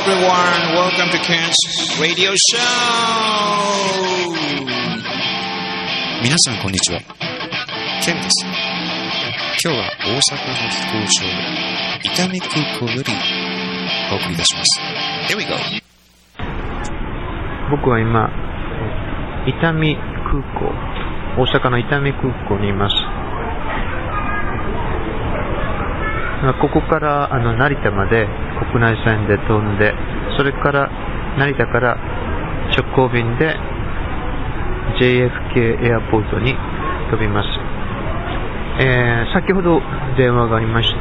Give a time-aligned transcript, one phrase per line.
[0.00, 0.62] everyone.
[0.72, 1.56] Welcome to Ken's
[2.00, 2.58] Radio Show.
[6.22, 7.00] 皆さんこんにちは。
[8.02, 8.44] ケンです。
[9.62, 11.26] 今日は大阪の飛行場、
[12.02, 12.48] 伊丹空
[12.78, 13.12] 港より
[14.10, 14.80] お送りいたします。
[15.28, 15.50] Here we go!
[17.70, 18.30] 僕は今、
[19.46, 19.78] 伊丹
[20.24, 20.72] 空港、
[21.42, 22.94] 大阪の伊丹空港にいます。
[22.94, 23.10] まあ
[26.60, 28.26] ここからあの成田まで
[28.72, 29.92] 国内線で飛んで、
[30.38, 30.90] それから
[31.38, 31.98] 成田から
[32.76, 33.56] 直行便で
[34.98, 36.54] JFK エアポートに
[37.10, 37.48] 飛びます。
[38.82, 39.80] えー先ほど
[40.16, 40.96] 電話がありまして、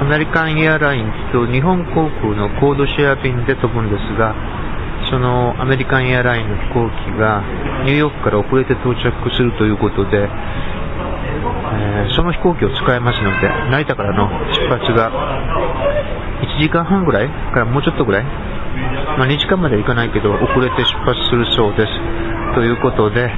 [0.00, 4.34] アメリカンエアラインと日本航空のコードシェア便で飛ぶんですが、
[5.08, 7.42] そのアメリカンエアラインの飛行機が
[7.84, 10.28] ニューヨークから遅れて到着するということで、
[11.78, 15.10] えーその飛行機を使えますので、成田からの出発が
[16.40, 21.92] 1時間半ぐらいからもうちょっとぐらい、まあ、2時間までは行かないけど遅れて出発するそうです。
[22.54, 23.28] ということで、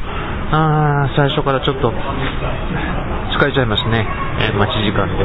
[0.52, 4.06] あー最初からちょっと疲れちゃいますね、
[4.40, 5.24] えー待ち時間で。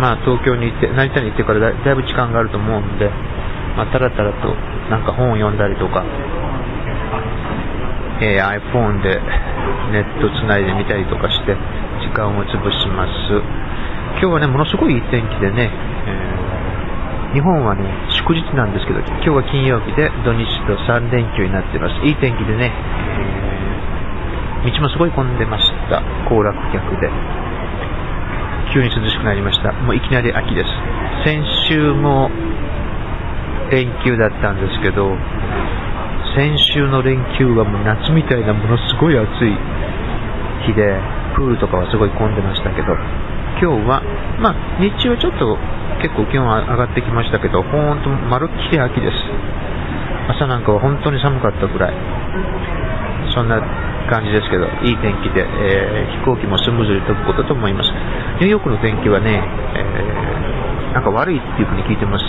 [0.00, 3.10] まあ東京に行って、成田に行ってからだだいぶ時間があると思うんで、
[3.76, 4.54] まあたらたらと
[4.90, 6.04] なんか本を読んだりとか、
[8.20, 9.20] えー iPhone で
[9.92, 11.56] ネットつないでみたりとかして
[12.18, 13.38] 間を潰します。
[14.18, 15.70] 今日はね、ものすごいいい天気でね、
[16.06, 16.38] えー
[17.28, 21.94] 日本はね、祝日なんですけど、今日は金曜日で土日と3連休になってます。
[22.06, 26.02] いい天気でね、えー道もすごい混んでました。
[26.28, 27.10] 行楽客で。
[28.72, 29.72] 急に涼しくなりました。
[29.72, 30.68] もういきなり秋です。
[31.24, 32.30] 先週も
[33.70, 35.14] 連休だったんですけど、
[36.34, 39.56] 先週の連休はもう夏みたいなものすごい暑い
[40.66, 40.98] 日で、
[41.38, 42.90] プールとかはすごい混んでましたけど、
[43.62, 44.02] 今日は、
[44.42, 45.54] まあ日中はちょっと
[46.02, 49.14] 結構気温は上がってきましたけど、ほんとまるっきり秋です。
[50.34, 51.94] 朝なんかは本当に寒かったぐらい。
[53.34, 53.62] そんな
[54.10, 57.90] 感じですけど、いい天気で、えー飛行機もスムーズに飛ぶことと思います。
[58.42, 59.38] ニューヨークの天気はね、
[59.78, 62.24] えーなんか悪いっていうふうに聞いてます。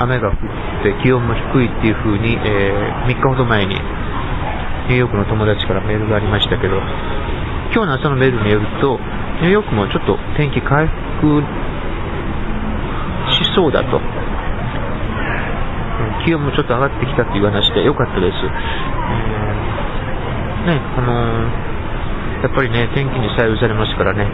[0.00, 0.36] 雨が降っ
[0.82, 2.72] て気温も低いっていうふうに、え
[3.06, 6.80] 3日ほど前にニューヨークの友達からメールがありましたけど、
[7.74, 8.98] 今日の朝のメールによると、
[9.40, 10.86] ニューヨークもちょっと天気回
[11.20, 11.42] 復
[13.32, 14.00] しそうだと。
[16.24, 18.36] 気温もちょっと上がってきたっていう話で良かったです。
[18.36, 21.72] えーね、あのー
[22.42, 24.26] やっぱりね、天気に左右されますからね。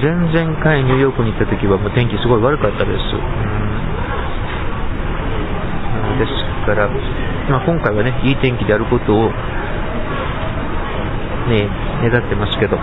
[0.00, 0.32] 前々
[0.64, 2.98] 回ニューヨークに行った時はもう天気すごい悪かったです。
[3.12, 3.60] うん
[6.16, 6.32] です
[6.64, 6.88] から、
[7.48, 9.30] まあ、今回はね、いい天気であることを、
[11.50, 12.78] ね、ねだってますけど、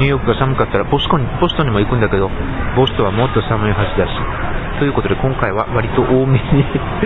[0.00, 2.32] ニューヨークが寒かったらボストンにボストンにも行くんだけど、
[2.74, 4.16] ボストンはもっと寒いはずだし。
[4.80, 6.64] ということで今回は割と多めに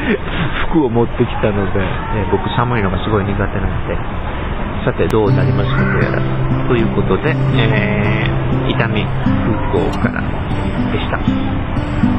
[0.70, 1.86] 服を持ってきたので、ね
[2.30, 3.98] 僕寒いのがすごい苦手なので、
[4.84, 6.22] さてどうなりますことやら。
[6.68, 9.02] ということで、えー、伊丹空
[9.72, 10.22] 港から
[10.92, 12.15] でした。